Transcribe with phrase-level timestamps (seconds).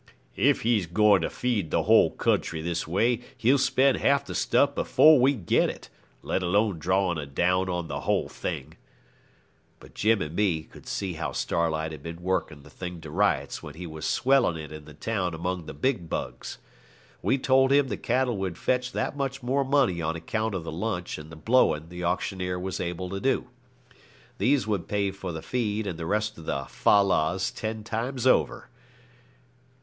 [0.35, 4.73] 'If he's going to feed the whole country this way, he'll spend half the stuff
[4.73, 5.89] before we get it,
[6.23, 8.77] let alone drawing a down on the whole thing.'
[9.79, 13.61] But Jim and me could see how Starlight had been working the thing to rights
[13.61, 16.57] while he was swelling it in the town among the big bugs.
[17.21, 20.71] We told him the cattle would fetch that much more money on account of the
[20.71, 23.49] lunch and the blowing the auctioneer was able to do.
[24.39, 28.25] These would pay for the feed and the rest of the fal lals ten times
[28.25, 28.67] over.